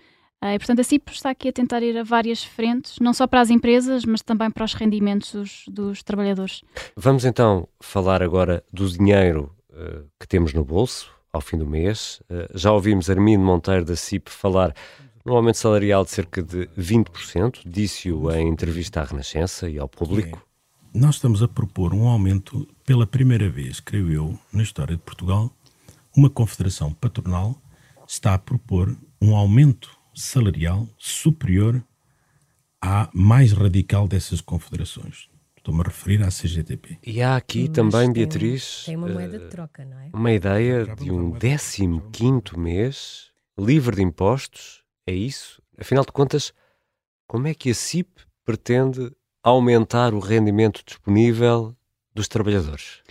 Uh, 0.44 0.54
e, 0.56 0.58
portanto, 0.58 0.80
a 0.80 0.84
CIP 0.84 1.12
está 1.12 1.30
aqui 1.30 1.50
a 1.50 1.54
tentar 1.54 1.84
ir 1.84 1.98
a 1.98 2.04
várias 2.04 2.44
frentes, 2.44 2.98
não 3.00 3.14
só 3.14 3.28
para 3.28 3.42
as 3.42 3.50
empresas, 3.50 4.06
mas 4.06 4.22
também 4.22 4.50
para 4.50 4.64
os 4.64 4.74
rendimentos 4.74 5.34
dos, 5.34 5.66
dos 5.68 6.02
trabalhadores. 6.02 6.64
Vamos 6.96 7.26
então 7.26 7.68
falar 7.80 8.24
agora 8.24 8.64
do 8.72 8.90
dinheiro 8.90 9.54
uh, 9.70 10.08
que 10.20 10.28
temos 10.28 10.54
no 10.54 10.64
bolso, 10.64 11.12
ao 11.32 11.42
fim 11.42 11.58
do 11.58 11.66
mês. 11.66 12.22
Eh, 12.30 12.50
já 12.56 12.72
ouvimos 12.72 13.10
Armindo 13.10 13.44
Monteiro 13.44 13.86
da 13.86 13.96
CIP 13.96 14.30
falar 14.30 14.74
num 15.26 15.36
aumento 15.36 15.58
salarial 15.58 16.04
de 16.04 16.12
cerca 16.12 16.42
de 16.42 16.68
20%, 16.78 17.62
disse-o 17.66 18.32
em 18.32 18.48
entrevista 18.48 19.02
à 19.02 19.04
Renascença 19.04 19.70
e 19.70 19.78
ao 19.78 19.88
público. 19.88 20.44
nós 20.94 21.16
estamos 21.16 21.44
a 21.44 21.48
propor 21.48 21.94
um 21.94 22.08
aumento 22.08 22.68
pela 22.86 23.06
primeira 23.06 23.50
vez, 23.50 23.80
creio 23.80 24.12
eu, 24.12 24.40
na 24.52 24.64
história 24.64 24.96
de 24.96 25.02
Portugal, 25.04 25.52
uma 26.16 26.30
confederação 26.30 26.92
patronal 26.94 27.56
está 28.08 28.34
a 28.34 28.40
propor 28.40 28.98
um 29.22 29.36
aumento 29.36 29.96
salarial 30.16 30.88
superior 30.98 31.84
à 32.82 33.10
mais 33.14 33.52
radical 33.52 34.08
dessas 34.08 34.42
confederações. 34.42 35.30
Estou-me 35.70 35.82
a 35.82 35.88
referir 35.88 36.24
à 36.24 36.30
CGTP. 36.30 36.98
E 37.06 37.22
há 37.22 37.36
aqui 37.36 37.68
Mas 37.68 37.70
também, 37.70 38.12
tem, 38.12 38.14
Beatriz, 38.14 38.86
tem 38.86 38.96
uma 38.96 39.08
moeda 39.08 39.38
de 39.38 39.46
eh, 39.46 39.50
troca, 39.50 39.86
não 39.86 40.00
é? 40.00 40.10
Uma 40.12 40.32
ideia 40.32 40.84
de 40.96 41.12
um 41.12 41.32
15 41.32 42.58
mês 42.58 43.32
livre 43.56 43.98
de 43.98 44.02
impostos, 44.02 44.84
é 45.06 45.14
isso? 45.14 45.62
Afinal 45.78 46.04
de 46.04 46.12
contas, 46.12 46.54
como 47.28 47.48
é 47.48 47.54
que 47.54 47.70
a 47.70 47.76
CIP 47.76 48.10
pretende 48.44 49.12
aumentar 49.44 50.16
o 50.16 50.20
rendimento 50.20 50.82
disponível 50.84 51.78
dos 52.16 52.28
trabalhadores? 52.28 53.04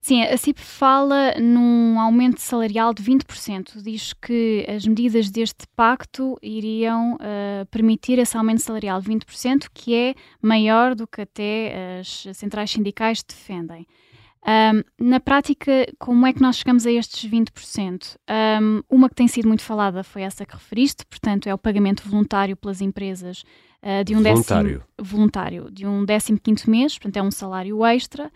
Sim, 0.00 0.22
a 0.22 0.36
CIP 0.36 0.58
fala 0.58 1.34
num 1.38 2.00
aumento 2.00 2.40
salarial 2.40 2.94
de 2.94 3.02
20%. 3.02 3.82
Diz 3.82 4.14
que 4.14 4.64
as 4.66 4.86
medidas 4.86 5.30
deste 5.30 5.66
pacto 5.76 6.38
iriam 6.42 7.16
uh, 7.16 7.66
permitir 7.70 8.18
esse 8.18 8.34
aumento 8.34 8.62
salarial 8.62 9.00
de 9.02 9.10
20%, 9.10 9.66
que 9.74 9.94
é 9.94 10.14
maior 10.40 10.94
do 10.94 11.06
que 11.06 11.20
até 11.20 11.98
as 12.00 12.26
centrais 12.32 12.70
sindicais 12.70 13.22
defendem. 13.22 13.86
Um, 14.42 15.06
na 15.06 15.20
prática, 15.20 15.86
como 15.98 16.26
é 16.26 16.32
que 16.32 16.40
nós 16.40 16.56
chegamos 16.56 16.86
a 16.86 16.90
estes 16.90 17.30
20%? 17.30 18.16
Um, 18.62 18.82
uma 18.88 19.08
que 19.08 19.14
tem 19.14 19.28
sido 19.28 19.46
muito 19.48 19.62
falada 19.62 20.02
foi 20.02 20.22
essa 20.22 20.46
que 20.46 20.54
referiste, 20.54 21.04
portanto, 21.04 21.46
é 21.46 21.52
o 21.52 21.58
pagamento 21.58 22.08
voluntário 22.08 22.56
pelas 22.56 22.80
empresas 22.80 23.44
uh, 23.82 24.02
de 24.02 24.16
um 24.16 24.22
voluntário. 24.22 24.78
décimo 24.78 24.84
voluntário 24.98 25.70
de 25.70 25.86
um 25.86 26.06
15 26.06 26.70
mês, 26.70 26.98
portanto, 26.98 27.18
é 27.18 27.22
um 27.22 27.30
salário 27.30 27.84
extra. 27.84 28.32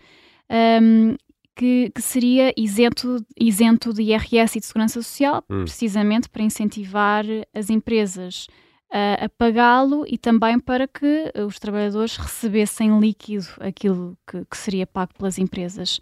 Um, 0.50 1.16
que, 1.56 1.90
que, 1.94 2.02
seria 2.02 2.52
isento, 2.56 3.24
isento 3.38 3.92
de 3.92 4.02
IRS 4.02 4.56
e 4.56 4.60
de 4.60 4.66
Segurança 4.66 5.00
Social, 5.00 5.44
hum. 5.48 5.64
precisamente 5.64 6.28
para 6.28 6.42
incentivar 6.42 7.24
as 7.54 7.70
empresas 7.70 8.46
a, 8.90 9.24
a 9.24 9.28
pagá-lo 9.28 10.04
e 10.06 10.16
também 10.16 10.58
para 10.58 10.86
que 10.86 11.32
os 11.46 11.58
trabalhadores 11.58 12.16
recebessem 12.16 12.98
líquido 13.00 13.46
aquilo 13.60 14.16
que, 14.26 14.44
que 14.44 14.56
seria 14.56 14.86
pago 14.86 15.12
pelas 15.18 15.38
empresas. 15.38 15.98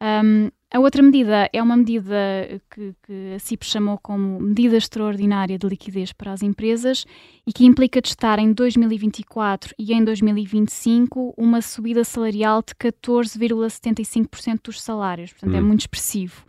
Um, 0.00 0.50
a 0.72 0.78
outra 0.78 1.02
medida 1.02 1.50
é 1.52 1.60
uma 1.60 1.76
medida 1.76 2.14
que, 2.70 2.94
que, 3.02 3.34
a 3.34 3.40
CIP 3.40 3.66
chamou 3.66 3.98
como 3.98 4.38
medida 4.38 4.76
extraordinária 4.76 5.58
de 5.58 5.66
liquidez 5.66 6.12
para 6.12 6.32
as 6.32 6.42
empresas 6.42 7.04
e 7.44 7.52
que 7.52 7.66
implica 7.66 8.00
testar 8.00 8.38
em 8.38 8.52
2024 8.52 9.74
e 9.76 9.92
em 9.92 10.04
2025 10.04 11.34
uma 11.36 11.60
subida 11.60 12.04
salarial 12.04 12.62
de 12.62 12.72
14,75% 12.74 14.60
dos 14.64 14.80
salários. 14.80 15.32
Portanto, 15.32 15.54
é 15.54 15.56
hum. 15.56 15.64
é 15.64 15.66
muito 15.66 15.80
expressivo. 15.80 16.44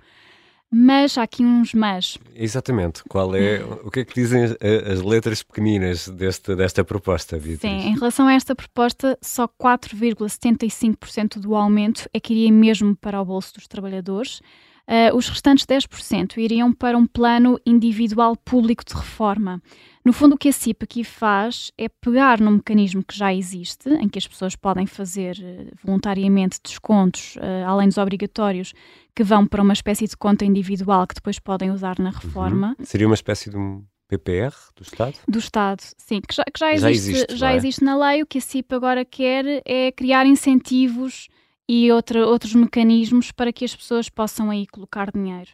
Mas 0.74 1.18
há 1.18 1.24
aqui 1.24 1.44
uns 1.44 1.74
mas. 1.74 2.18
Exatamente. 2.34 3.04
Qual 3.10 3.36
é, 3.36 3.62
o 3.84 3.92
que 3.92 4.00
é 4.00 4.06
que 4.06 4.14
dizem 4.14 4.46
as, 4.46 4.56
as 4.90 5.02
letras 5.02 5.44
pequeninas 5.44 6.08
deste, 6.08 6.56
desta 6.56 6.82
proposta, 6.82 7.38
Beatriz? 7.38 7.60
Sim, 7.60 7.90
em 7.90 7.94
relação 7.94 8.26
a 8.26 8.34
esta 8.34 8.56
proposta, 8.56 9.18
só 9.22 9.50
4,75% 9.50 11.40
do 11.40 11.56
aumento 11.56 12.10
é 12.14 12.22
que 12.22 12.34
iria 12.34 12.54
mesmo 12.54 12.96
para 12.96 13.22
o 13.22 13.26
bolso 13.26 13.56
dos 13.56 13.68
trabalhadores. 13.68 14.40
Uh, 14.88 15.16
os 15.16 15.30
restantes 15.30 15.66
10% 15.66 16.38
iriam 16.38 16.74
para 16.74 16.98
um 16.98 17.06
plano 17.06 17.60
individual 17.66 18.36
público 18.36 18.84
de 18.84 18.94
reforma. 18.94 19.62
No 20.04 20.12
fundo, 20.12 20.34
o 20.36 20.38
que 20.38 20.50
a 20.50 20.52
CIP 20.52 20.84
aqui 20.84 21.04
faz 21.04 21.72
é 21.78 21.88
pegar 21.88 22.42
num 22.42 22.52
mecanismo 22.52 23.04
que 23.04 23.16
já 23.16 23.34
existe, 23.34 23.90
em 23.90 24.10
que 24.10 24.18
as 24.18 24.28
pessoas 24.28 24.56
podem 24.56 24.88
fazer 24.88 25.38
uh, 25.38 25.72
voluntariamente 25.84 26.60
descontos, 26.64 27.36
uh, 27.36 27.68
além 27.68 27.88
dos 27.88 27.98
obrigatórios, 27.98 28.74
que 29.16 29.24
vão 29.24 29.46
para 29.46 29.62
uma 29.62 29.74
espécie 29.74 30.08
de 30.08 30.16
conta 30.18 30.46
individual 30.46 31.06
que 31.08 31.16
depois 31.16 31.40
podem 31.40 31.72
usar 31.72 32.00
na 32.00 32.10
reforma. 32.10 32.76
Uhum. 32.80 32.86
Seria 32.86 33.08
uma 33.08 33.16
espécie 33.16 33.50
de 33.50 33.58
um 33.58 33.84
PPR 34.08 34.54
do 34.76 34.84
Estado? 34.84 35.18
Do 35.28 35.40
Estado, 35.40 35.82
sim, 35.98 36.22
que 36.22 36.36
já, 36.36 36.44
que 36.44 36.60
já, 36.60 36.74
existe, 36.74 36.82
já, 36.84 37.14
existe, 37.14 37.38
já 37.38 37.52
é? 37.52 37.56
existe 37.56 37.84
na 37.84 37.98
lei. 37.98 38.22
O 38.22 38.26
que 38.26 38.38
a 38.38 38.42
CIP 38.42 38.74
agora 38.76 39.06
quer 39.06 39.62
é 39.66 39.92
criar 39.92 40.26
incentivos 40.26 41.28
e 41.68 41.90
outra, 41.92 42.28
outros 42.28 42.54
mecanismos 42.54 43.32
para 43.32 43.54
que 43.54 43.64
as 43.64 43.74
pessoas 43.74 44.10
possam 44.10 44.50
aí 44.50 44.68
colocar 44.68 45.12
dinheiro. 45.12 45.50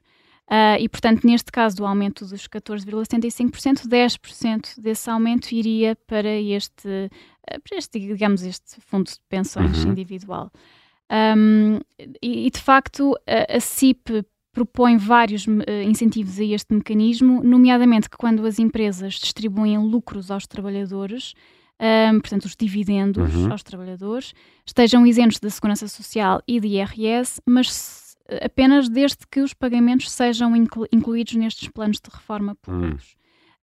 Uh, 0.50 0.80
e, 0.80 0.88
portanto, 0.88 1.28
neste 1.28 1.52
caso 1.52 1.76
do 1.76 1.86
aumento 1.86 2.26
dos 2.26 2.48
14,75%, 2.48 3.86
10% 3.86 4.80
desse 4.80 5.10
aumento 5.10 5.52
iria 5.52 5.96
para 6.08 6.30
este, 6.30 6.88
uh, 6.88 7.62
para 7.62 7.78
este 7.78 8.00
digamos, 8.00 8.44
este 8.44 8.80
fundo 8.80 9.12
de 9.12 9.20
pensões 9.30 9.84
uhum. 9.84 9.92
individual. 9.92 10.50
Um, 11.12 11.80
e, 12.22 12.48
e, 12.48 12.50
de 12.50 12.60
facto, 12.60 13.16
a, 13.26 13.58
a 13.58 13.60
CIP 13.60 14.26
propõe 14.52 14.98
vários 14.98 15.46
uh, 15.46 15.52
incentivos 15.86 16.40
a 16.40 16.44
este 16.44 16.74
mecanismo, 16.74 17.44
nomeadamente 17.44 18.10
que 18.10 18.18
quando 18.18 18.46
as 18.46 18.60
empresas 18.60 19.14
distribuem 19.14 19.78
lucros 19.78 20.32
aos 20.32 20.48
trabalhadores, 20.48 21.34
um, 21.80 22.20
portanto, 22.20 22.46
os 22.46 22.56
dividendos 22.56 23.36
uhum. 23.36 23.52
aos 23.52 23.62
trabalhadores, 23.62 24.34
estejam 24.66 25.06
isentos 25.06 25.40
da 25.40 25.50
Segurança 25.50 25.88
Social 25.88 26.42
e 26.48 26.60
de 26.60 26.68
IRS, 26.68 27.40
mas 27.46 28.18
apenas 28.42 28.90
desde 28.90 29.26
que 29.30 29.40
os 29.42 29.54
pagamentos 29.54 30.12
sejam 30.12 30.56
inclu 30.56 30.86
incluídos 30.92 31.36
nestes 31.36 31.70
planos 31.70 32.00
de 32.00 32.10
reforma 32.12 32.56
públicos. 32.56 33.17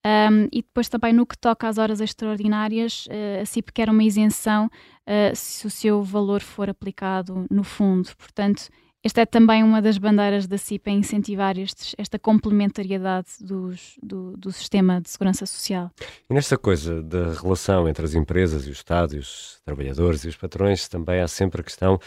Um, 0.05 0.49
e 0.51 0.61
depois 0.61 0.89
também 0.89 1.13
no 1.13 1.25
que 1.25 1.37
toca 1.37 1.67
às 1.67 1.77
horas 1.77 2.01
extraordinárias, 2.01 3.05
uh, 3.05 3.41
a 3.41 3.45
CIP 3.45 3.71
quer 3.71 3.89
uma 3.89 4.03
isenção 4.03 4.65
uh, 4.65 5.35
se 5.35 5.65
o 5.65 5.69
seu 5.69 6.03
valor 6.03 6.41
for 6.41 6.69
aplicado 6.69 7.45
no 7.49 7.63
fundo. 7.63 8.09
Portanto, 8.17 8.69
esta 9.01 9.21
é 9.21 9.25
também 9.25 9.63
uma 9.63 9.81
das 9.81 9.97
bandeiras 9.97 10.47
da 10.47 10.57
CIP 10.57 10.89
a 10.89 10.93
incentivar 10.93 11.57
estes, 11.57 11.93
esta 11.97 12.17
complementariedade 12.17 13.27
dos, 13.41 13.97
do, 14.01 14.35
do, 14.37 14.51
sistema 14.51 15.01
de 15.01 15.09
segurança 15.09 15.45
social. 15.45 15.91
E 16.29 16.33
nesta 16.33 16.57
coisa 16.57 17.03
da 17.03 17.33
relação 17.33 17.87
entre 17.87 18.05
as 18.05 18.13
empresas 18.13 18.65
e 18.65 18.69
o 18.69 18.71
Estado, 18.71 19.15
e 19.15 19.19
os 19.19 19.59
trabalhadores 19.65 20.23
e 20.23 20.29
os 20.29 20.37
patrões, 20.37 20.87
também 20.87 21.19
há 21.19 21.27
sempre 21.27 21.59
a 21.59 21.63
questão 21.63 21.99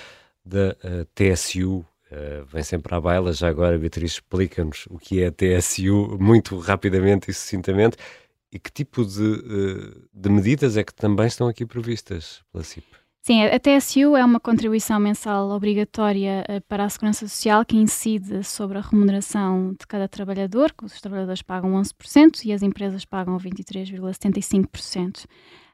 da 0.43 0.75
uh, 0.85 1.05
TSU, 1.15 1.85
Uh, 2.11 2.45
vem 2.47 2.63
sempre 2.63 2.95
à 2.95 3.01
baila. 3.01 3.33
Já 3.33 3.49
agora, 3.49 3.79
Beatriz, 3.79 4.13
explica-nos 4.13 4.87
o 4.89 4.99
que 4.99 5.23
é 5.23 5.27
a 5.27 5.33
TSU 5.33 6.17
muito 6.21 6.57
rapidamente 6.59 7.31
e 7.31 7.35
sucintamente 7.35 7.97
e 8.53 8.59
que 8.59 8.71
tipo 8.71 9.05
de, 9.05 9.23
uh, 9.23 10.09
de 10.15 10.29
medidas 10.31 10.77
é 10.77 10.85
que 10.85 10.95
também 10.95 11.27
estão 11.27 11.49
aqui 11.49 11.67
previstas 11.67 12.43
pela 12.53 12.63
CIP. 12.63 12.87
Sim, 13.23 13.43
a 13.43 13.59
TSU 13.59 14.17
é 14.17 14.25
uma 14.25 14.39
contribuição 14.39 15.01
mensal 15.01 15.51
obrigatória 15.51 16.45
uh, 16.49 16.61
para 16.69 16.85
a 16.85 16.89
Segurança 16.89 17.27
Social 17.27 17.65
que 17.65 17.77
incide 17.77 18.45
sobre 18.45 18.79
a 18.79 18.81
remuneração 18.81 19.73
de 19.73 19.85
cada 19.85 20.07
trabalhador, 20.07 20.73
que 20.73 20.85
os 20.85 21.01
trabalhadores 21.01 21.43
pagam 21.43 21.73
11% 21.73 22.45
e 22.45 22.53
as 22.53 22.63
empresas 22.63 23.05
pagam 23.05 23.37
23,75%. 23.37 25.27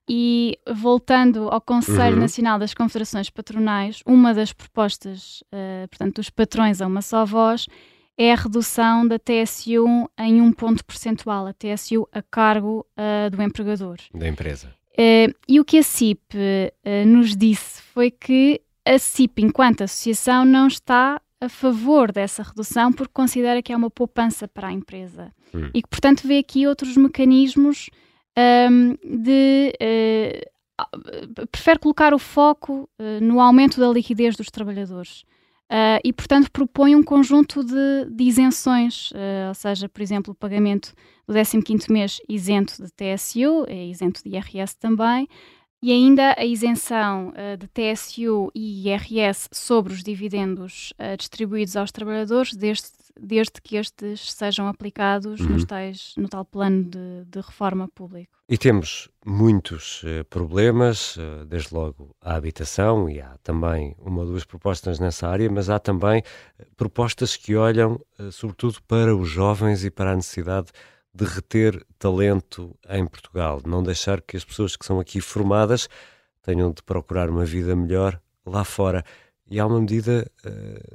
E 0.09 0.59
voltando 0.75 1.49
ao 1.49 1.61
Conselho 1.61 2.17
uhum. 2.17 2.23
Nacional 2.23 2.59
das 2.59 2.75
Confederações 2.75 3.31
Patronais, 3.31 4.03
uma 4.05 4.35
das 4.35 4.53
propostas, 4.53 5.43
uh, 5.53 5.89
portanto, 5.89 6.17
dos 6.17 6.29
patrões 6.29 6.81
a 6.81 6.87
uma 6.87 7.03
só 7.03 7.25
voz, 7.25 7.67
é 8.19 8.33
a 8.33 8.37
redução 8.37 9.07
da 9.07 9.19
TSU 9.19 10.11
em 10.19 10.41
um 10.41 10.53
ponto 10.53 10.85
percentual, 10.85 11.47
a 11.47 11.53
TSU 11.53 12.09
a 12.13 12.21
cargo 12.21 12.87
uh, 12.97 13.31
do 13.31 13.41
empregador. 13.43 13.97
Da 14.13 14.29
empresa. 14.29 14.75
Uh, 14.93 15.33
e 15.49 15.61
o 15.61 15.65
que 15.65 15.79
a 15.79 15.83
CIP 15.83 16.37
nos 17.07 17.35
disse 17.37 17.81
foi 17.81 18.11
que 18.11 18.61
a 18.85 18.99
CIP, 18.99 19.43
enquanto 19.43 19.83
associação, 19.83 20.45
não 20.45 20.67
está 20.67 21.21
a 21.41 21.49
favor 21.49 22.13
dessa 22.13 22.43
redução 22.43 22.93
porque 22.93 23.13
considera 23.13 23.63
que 23.63 23.73
é 23.73 23.77
uma 23.77 23.91
poupança 23.91 24.47
para 24.47 24.69
a 24.69 24.73
empresa. 24.73 25.33
Hum. 25.53 25.71
E 25.75 25.83
que, 25.83 25.89
portanto, 25.89 26.27
vê 26.27 26.39
aqui 26.39 26.67
outros 26.67 26.97
mecanismos 26.97 27.91
um, 28.39 28.97
de. 29.05 29.73
Uh, 29.81 30.53
prefere 31.51 31.79
colocar 31.79 32.13
o 32.15 32.19
foco 32.19 32.89
uh, 32.99 33.21
no 33.23 33.41
aumento 33.41 33.79
da 33.79 33.89
liquidez 33.89 34.37
dos 34.37 34.51
trabalhadores. 34.51 35.25
Uh, 35.73 35.97
e, 36.05 36.13
portanto, 36.13 36.51
propõe 36.51 36.95
um 36.95 37.03
conjunto 37.03 37.65
de, 37.65 38.05
de 38.11 38.25
isenções, 38.25 39.11
uh, 39.13 39.49
ou 39.49 39.55
seja, 39.55 39.89
por 39.89 40.03
exemplo, 40.03 40.33
o 40.33 40.35
pagamento 40.35 40.93
do 41.27 41.33
15º 41.33 41.91
mês 41.91 42.21
isento 42.29 42.75
de 42.83 42.91
TSU, 42.91 43.65
é 43.67 43.87
isento 43.87 44.23
de 44.23 44.37
IRS 44.37 44.77
também, 44.77 45.27
e 45.83 45.91
ainda 45.91 46.35
a 46.37 46.45
isenção 46.45 47.31
uh, 47.31 47.57
de 47.57 47.67
TSU 47.69 48.51
e 48.55 48.87
IRS 48.87 49.49
sobre 49.51 49.95
os 49.95 50.03
dividendos 50.03 50.93
distribuídos 51.19 51.75
aos 51.75 51.91
trabalhadores, 51.91 52.55
desde 52.55 52.89
desde 53.21 53.61
que 53.63 53.77
estes 53.77 54.33
sejam 54.33 54.67
aplicados 54.69 55.41
uhum. 55.41 55.51
nos 55.51 55.65
tais, 55.65 56.15
no 56.17 56.29
tal 56.29 56.45
plano 56.45 56.85
de, 56.85 57.25
de 57.27 57.41
reforma 57.41 57.89
público. 57.89 58.33
E 58.49 58.59
temos 58.59 59.09
muitos 59.25 60.03
uh, 60.03 60.25
problemas, 60.29 61.17
uh, 61.17 61.45
desde 61.47 61.75
logo 61.75 62.15
a 62.21 62.35
habitação, 62.35 63.09
e 63.09 63.21
há 63.21 63.37
também 63.43 63.95
uma 63.99 64.21
ou 64.21 64.27
duas 64.27 64.45
propostas 64.45 64.99
nessa 64.99 65.29
área, 65.29 65.51
mas 65.51 65.71
há 65.71 65.79
também 65.79 66.21
uh, 66.21 66.67
propostas 66.77 67.37
que 67.37 67.57
olham 67.57 68.01
sobretudo 68.31 68.83
para 68.87 69.17
os 69.17 69.29
jovens 69.29 69.85
e 69.85 69.91
para 69.91 70.13
a 70.13 70.17
necessidade 70.17 70.69
de 71.15 71.25
reter 71.25 71.85
talento 71.99 72.77
em 72.89 73.07
Portugal, 73.07 73.61
não 73.67 73.83
deixar 73.83 74.21
que 74.21 74.37
as 74.37 74.45
pessoas 74.45 74.77
que 74.77 74.85
são 74.85 75.01
aqui 75.01 75.21
formadas 75.21 75.89
tenham 76.43 76.71
de 76.73 76.83
procurar 76.83 77.29
uma 77.29 77.45
vida 77.45 77.75
melhor 77.75 78.21
lá 78.47 78.65
fora. 78.65 79.05
E 79.51 79.59
há 79.59 79.67
uma 79.67 79.81
medida 79.81 80.31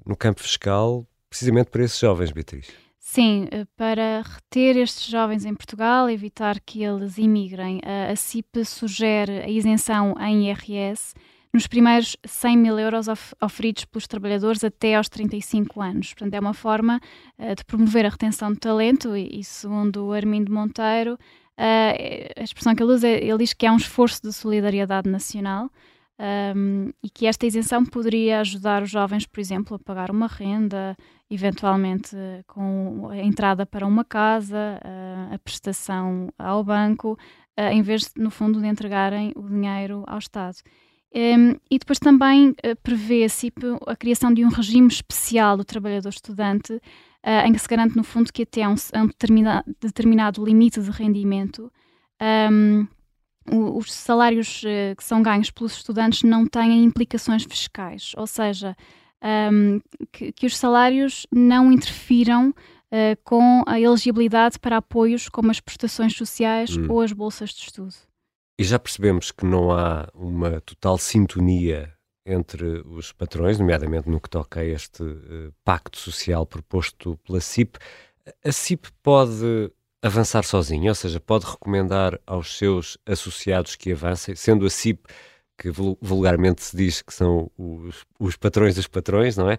no 0.05 0.15
campo 0.15 0.41
fiscal 0.41 1.05
precisamente 1.29 1.69
para 1.69 1.83
esses 1.83 1.99
jovens, 1.99 2.31
Beatriz. 2.31 2.67
Sim, 2.99 3.47
eh, 3.51 3.65
para 3.75 4.21
reter 4.21 4.77
estes 4.77 5.07
jovens 5.07 5.45
em 5.45 5.55
Portugal, 5.55 6.09
evitar 6.09 6.59
que 6.59 6.83
eles 6.83 7.17
imigrem, 7.17 7.79
a 7.83 8.15
CIP 8.15 8.65
sugere 8.65 9.39
a 9.43 9.49
isenção 9.49 10.15
em 10.19 10.49
IRS 10.49 11.13
nos 11.53 11.67
primeiros 11.67 12.15
100 12.25 12.57
mil 12.57 12.77
euros 12.77 13.07
of 13.07 13.33
oferidos 13.41 13.85
pelos 13.85 14.07
trabalhadores 14.07 14.63
até 14.63 14.95
aos 14.95 15.09
35 15.09 15.81
anos. 15.81 16.13
Portanto, 16.13 16.33
é 16.33 16.39
uma 16.39 16.53
forma 16.53 16.99
uh, 17.39 17.55
de 17.55 17.65
promover 17.65 18.05
a 18.05 18.09
retenção 18.09 18.53
de 18.53 18.59
talento 18.59 19.15
e, 19.15 19.39
e 19.39 19.43
segundo 19.43 20.05
o 20.05 20.13
Armindo 20.13 20.51
Monteiro, 20.51 21.13
uh, 21.13 22.39
a 22.39 22.43
expressão 22.43 22.75
que 22.75 22.83
ele 22.83 22.93
usa, 22.93 23.07
ele 23.07 23.37
diz 23.39 23.53
que 23.53 23.65
é 23.65 23.71
um 23.71 23.77
esforço 23.77 24.21
de 24.21 24.33
solidariedade 24.33 25.09
nacional 25.09 25.71
um, 26.55 26.91
e 27.03 27.09
que 27.09 27.27
esta 27.27 27.45
isenção 27.45 27.85
poderia 27.85 28.39
ajudar 28.41 28.83
os 28.83 28.89
jovens, 28.89 29.25
por 29.25 29.39
exemplo, 29.39 29.75
a 29.75 29.79
pagar 29.79 30.09
uma 30.11 30.27
renda, 30.27 30.95
eventualmente 31.29 32.15
com 32.47 33.09
a 33.09 33.17
entrada 33.17 33.65
para 33.65 33.85
uma 33.85 34.05
casa, 34.05 34.79
a 35.31 35.37
prestação 35.39 36.29
ao 36.37 36.63
banco, 36.63 37.17
em 37.57 37.81
vez, 37.81 38.11
no 38.15 38.29
fundo, 38.29 38.61
de 38.61 38.67
entregarem 38.67 39.33
o 39.35 39.47
dinheiro 39.47 40.03
ao 40.07 40.19
Estado. 40.19 40.57
E 41.13 41.79
depois 41.79 41.99
também 41.99 42.49
uh, 42.49 42.75
prevê 42.83 43.25
a 43.87 43.95
criação 43.95 44.33
de 44.33 44.45
um 44.45 44.49
regime 44.49 44.87
especial 44.87 45.57
do 45.57 45.63
trabalhador 45.65 46.09
estudante, 46.09 46.73
uh, 46.73 47.45
em 47.45 47.53
que 47.53 47.59
se 47.59 47.67
garante, 47.67 47.95
no 47.95 48.03
fundo, 48.03 48.31
que 48.31 48.43
até 48.43 48.67
um, 48.67 48.73
um 48.73 49.07
determinado, 49.81 50.45
limite 50.45 50.81
de 50.81 50.91
rendimento, 50.91 51.71
os 53.49 53.91
salários 53.91 54.61
uh, 54.63 54.95
que 54.95 55.03
são 55.03 55.23
ganhos 55.23 55.49
pelos 55.49 55.77
estudantes 55.77 56.23
não 56.23 56.45
têm 56.45 56.83
implicações 56.83 57.43
fiscais, 57.43 58.11
ou 58.17 58.27
seja, 58.27 58.75
um, 59.23 59.81
que, 60.11 60.31
que, 60.31 60.45
os 60.45 60.57
salários 60.57 61.25
não 61.31 61.71
interfiram 61.71 62.49
uh, 62.49 63.17
com 63.23 63.63
a 63.65 63.79
elegibilidade 63.79 64.59
para 64.59 64.77
apoios 64.77 65.29
como 65.29 65.51
as 65.51 65.59
prestações 65.59 66.15
sociais 66.15 66.75
hum. 66.75 66.87
ou 66.89 67.01
as 67.01 67.11
bolsas 67.11 67.51
de 67.51 67.61
estudo. 67.61 67.95
E 68.59 68.63
já 68.63 68.79
percebemos 68.79 69.31
que 69.31 69.45
não 69.45 69.71
há 69.71 70.09
uma 70.13 70.61
total 70.61 70.97
sintonia 70.97 71.93
entre 72.25 72.83
os 72.85 73.13
patrões, 73.13 73.57
nomeadamente 73.57 74.09
no 74.09 74.19
que 74.19 74.29
toca 74.29 74.59
a 74.59 74.65
este 74.65 75.03
uh, 75.03 75.53
pacto 75.63 75.97
social 75.97 76.45
proposto 76.45 77.17
pela 77.25 77.39
CIP. 77.39 77.77
A 78.43 78.51
CIP 78.51 78.89
pode 79.01 79.71
avançar 80.01 80.43
sozinho, 80.43 80.89
ou 80.89 80.95
seja, 80.95 81.19
pode 81.19 81.45
recomendar 81.45 82.19
aos 82.25 82.57
seus 82.57 82.97
associados 83.05 83.75
que 83.75 83.93
avancem, 83.93 84.35
sendo 84.35 84.65
a 84.65 84.69
CIP, 84.69 85.07
que 85.57 85.71
vulgarmente 85.71 86.63
se 86.63 86.77
diz 86.77 87.01
que 87.01 87.13
são 87.13 87.49
os, 87.57 88.05
os 88.19 88.37
patrões 88.37 88.75
dos 88.75 88.87
patrões, 88.87 89.35
não 89.35 89.49
é? 89.49 89.57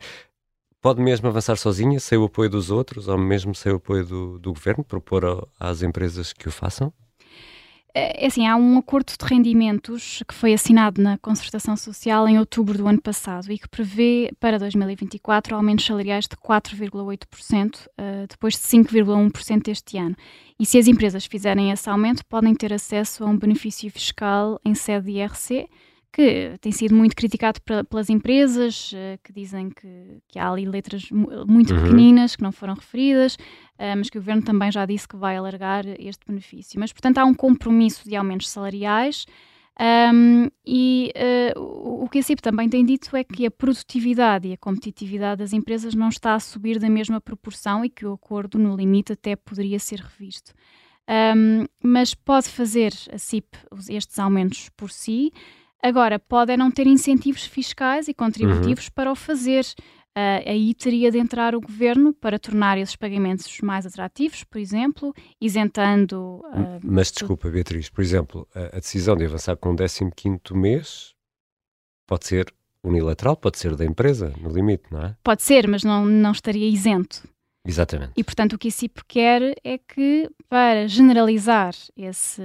Pode 0.80 1.02
mesmo 1.02 1.28
avançar 1.28 1.56
sozinha, 1.56 1.98
sem 1.98 2.16
o 2.16 2.24
apoio 2.24 2.48
dos 2.48 2.70
outros, 2.70 3.08
ou 3.08 3.18
mesmo 3.18 3.54
sem 3.54 3.72
o 3.72 3.76
apoio 3.76 4.06
do, 4.06 4.38
do 4.38 4.52
governo, 4.52 4.84
propor 4.84 5.48
às 5.58 5.82
empresas 5.82 6.32
que 6.32 6.48
o 6.48 6.52
façam? 6.52 6.92
É, 7.94 8.24
é 8.24 8.26
assim, 8.28 8.46
há 8.46 8.54
um 8.54 8.78
acordo 8.78 9.12
de 9.18 9.24
rendimentos 9.26 10.22
que 10.28 10.34
foi 10.34 10.52
assinado 10.52 11.02
na 11.02 11.18
Concertação 11.18 11.76
Social 11.76 12.28
em 12.28 12.38
outubro 12.38 12.78
do 12.78 12.86
ano 12.86 13.00
passado 13.00 13.50
e 13.50 13.58
que 13.58 13.68
prevê 13.68 14.30
para 14.38 14.56
2024 14.56 15.56
aumentos 15.56 15.84
salariais 15.84 16.26
de 16.28 16.36
4,8%, 16.36 17.86
uh, 17.86 18.26
depois 18.28 18.54
de 18.54 18.60
5,1% 18.60 19.68
este 19.68 19.98
ano. 19.98 20.14
E 20.60 20.64
se 20.64 20.78
as 20.78 20.86
empresas 20.86 21.26
fizerem 21.26 21.72
esse 21.72 21.90
aumento, 21.90 22.24
podem 22.26 22.54
ter 22.54 22.72
acesso 22.72 23.24
a 23.24 23.26
um 23.26 23.36
benefício 23.36 23.90
fiscal 23.90 24.60
em 24.64 24.74
sede 24.74 25.06
de 25.06 25.18
IRC, 25.18 25.68
que 26.12 26.56
tem 26.60 26.72
sido 26.72 26.94
muito 26.94 27.14
criticado 27.14 27.60
pelas 27.88 28.08
empresas, 28.08 28.92
uh, 28.92 29.18
que 29.22 29.32
dizem 29.32 29.70
que, 29.70 30.22
que, 30.28 30.38
há 30.38 30.50
ali 30.50 30.66
letras 30.66 31.08
muito 31.10 31.74
uhum. 31.74 31.82
pequeninas 31.82 32.34
que 32.34 32.42
não 32.42 32.50
foram 32.50 32.74
referidas, 32.74 33.34
uh, 33.34 33.96
mas 33.96 34.08
que 34.08 34.18
o 34.18 34.20
governo 34.20 34.42
também 34.42 34.72
já 34.72 34.86
disse 34.86 35.06
que 35.06 35.16
vai 35.16 35.36
alargar 35.36 35.84
este 35.98 36.26
benefício. 36.26 36.80
Mas, 36.80 36.92
portanto, 36.92 37.18
há 37.18 37.24
um 37.24 37.34
compromisso 37.34 38.08
de 38.08 38.16
aumentos 38.16 38.48
salariais. 38.48 39.26
Um, 39.80 40.48
e 40.66 41.12
uh, 41.54 42.02
o 42.02 42.08
que 42.08 42.18
a 42.18 42.22
CIP 42.22 42.42
também 42.42 42.68
tem 42.68 42.84
dito 42.84 43.16
é 43.16 43.22
que 43.22 43.46
a 43.46 43.50
produtividade 43.50 44.48
e 44.48 44.52
a 44.52 44.56
competitividade 44.56 45.38
das 45.38 45.52
empresas 45.52 45.94
não 45.94 46.08
está 46.08 46.34
a 46.34 46.40
subir 46.40 46.80
da 46.80 46.90
mesma 46.90 47.20
proporção 47.20 47.84
e 47.84 47.88
que 47.88 48.04
o 48.04 48.14
acordo, 48.14 48.58
no 48.58 48.74
limite, 48.74 49.12
até 49.12 49.36
poderia 49.36 49.78
ser 49.78 50.00
revisto. 50.00 50.52
Um, 51.08 51.64
mas 51.82 52.12
pode 52.12 52.48
fazer 52.48 52.92
a 53.12 53.18
CIP 53.18 53.56
estes 53.88 54.18
aumentos 54.18 54.68
por 54.76 54.90
si, 54.90 55.32
Agora, 55.82 56.18
pode 56.18 56.52
é 56.52 56.56
não 56.56 56.70
ter 56.70 56.86
incentivos 56.86 57.44
fiscais 57.44 58.08
e 58.08 58.14
contributivos 58.14 58.86
uhum. 58.86 58.92
para 58.94 59.12
o 59.12 59.14
fazer. 59.14 59.64
Uh, 60.16 60.42
aí 60.46 60.74
teria 60.74 61.12
de 61.12 61.18
entrar 61.18 61.54
o 61.54 61.60
governo 61.60 62.12
para 62.12 62.38
tornar 62.40 62.76
esses 62.76 62.96
pagamentos 62.96 63.60
mais 63.60 63.86
atrativos, 63.86 64.42
por 64.42 64.58
exemplo, 64.58 65.14
isentando. 65.40 66.42
Uh, 66.46 66.80
Mas 66.82 67.12
desculpa, 67.12 67.48
Beatriz, 67.48 67.88
por 67.88 68.02
exemplo, 68.02 68.48
a, 68.52 68.76
a 68.76 68.80
decisão 68.80 69.16
de 69.16 69.24
avançar 69.24 69.56
com 69.56 69.72
o 69.72 69.76
15 69.76 70.40
mês 70.54 71.14
pode 72.04 72.26
ser 72.26 72.52
unilateral, 72.82 73.36
pode 73.36 73.58
ser 73.58 73.76
da 73.76 73.84
empresa, 73.84 74.32
no 74.40 74.50
limite, 74.50 74.84
não 74.90 75.02
é? 75.02 75.16
Pode 75.22 75.42
ser, 75.42 75.68
mas 75.68 75.84
não, 75.84 76.04
não 76.04 76.32
estaria 76.32 76.68
isento. 76.68 77.22
Exatamente. 77.68 78.12
E, 78.16 78.24
portanto, 78.24 78.54
o 78.54 78.58
que 78.58 78.68
a 78.68 78.70
CIP 78.70 79.02
quer 79.06 79.54
é 79.62 79.76
que, 79.76 80.30
para 80.48 80.88
generalizar 80.88 81.74
esse, 81.94 82.42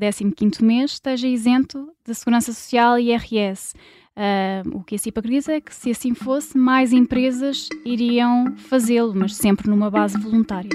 esse 0.00 0.32
15 0.32 0.64
mês, 0.64 0.92
esteja 0.92 1.28
isento 1.28 1.92
de 2.02 2.14
Segurança 2.14 2.54
Social 2.54 2.98
e 2.98 3.12
IRS. 3.12 3.74
Uh, 4.16 4.76
o 4.78 4.82
que 4.82 4.94
a 4.94 4.98
CIP 4.98 5.18
acredita 5.18 5.52
é 5.52 5.60
que, 5.60 5.74
se 5.74 5.90
assim 5.90 6.14
fosse, 6.14 6.56
mais 6.56 6.90
empresas 6.90 7.68
iriam 7.84 8.56
fazê-lo, 8.56 9.14
mas 9.14 9.34
sempre 9.36 9.68
numa 9.68 9.90
base 9.90 10.18
voluntária. 10.18 10.70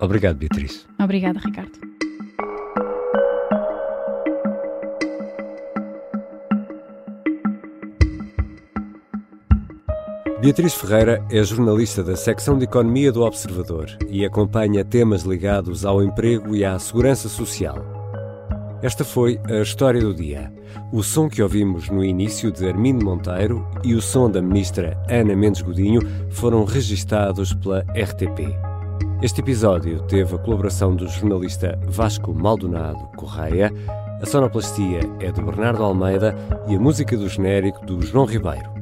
Obrigado, 0.00 0.36
Beatriz. 0.36 0.86
Obrigada, 1.00 1.40
Ricardo. 1.40 1.91
Beatriz 10.42 10.74
Ferreira 10.74 11.24
é 11.30 11.40
jornalista 11.44 12.02
da 12.02 12.16
secção 12.16 12.58
de 12.58 12.64
Economia 12.64 13.12
do 13.12 13.22
Observador 13.22 13.96
e 14.08 14.24
acompanha 14.24 14.84
temas 14.84 15.22
ligados 15.22 15.84
ao 15.84 16.02
emprego 16.02 16.56
e 16.56 16.64
à 16.64 16.76
segurança 16.80 17.28
social. 17.28 17.76
Esta 18.82 19.04
foi 19.04 19.40
a 19.48 19.62
história 19.62 20.00
do 20.00 20.12
dia. 20.12 20.52
O 20.92 21.00
som 21.00 21.28
que 21.28 21.40
ouvimos 21.40 21.88
no 21.90 22.04
início 22.04 22.50
de 22.50 22.66
Armindo 22.66 23.04
Monteiro 23.04 23.64
e 23.84 23.94
o 23.94 24.02
som 24.02 24.28
da 24.28 24.42
ministra 24.42 25.00
Ana 25.08 25.36
Mendes 25.36 25.62
Godinho 25.62 26.00
foram 26.28 26.64
registados 26.64 27.54
pela 27.54 27.82
RTP. 27.94 28.52
Este 29.22 29.42
episódio 29.42 30.02
teve 30.08 30.34
a 30.34 30.38
colaboração 30.38 30.96
do 30.96 31.06
jornalista 31.06 31.78
Vasco 31.86 32.34
Maldonado 32.34 32.98
Correia, 33.16 33.72
a 34.20 34.26
sonoplastia 34.26 35.02
é 35.20 35.30
de 35.30 35.40
Bernardo 35.40 35.84
Almeida 35.84 36.34
e 36.66 36.74
a 36.74 36.80
música 36.80 37.16
do 37.16 37.28
genérico 37.28 37.86
do 37.86 38.04
João 38.04 38.24
Ribeiro. 38.26 38.81